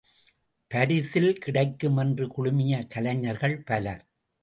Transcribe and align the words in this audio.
பரிசில் 0.71 1.37
கிடைக்கும் 1.37 1.97
என்று 1.97 2.27
குழுமிய 2.27 2.87
கலைஞர்கள் 2.87 3.63
பலர். 3.63 4.03